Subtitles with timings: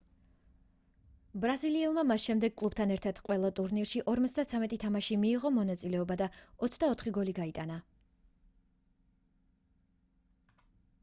[1.41, 6.29] ბრაზილიელმა მას შემდეგ კლუბთან ერთად ყველა ტურნირში 53 თამაშში მიიღო მონაწილეობა და
[6.69, 7.79] 24 გოლი გაიტანა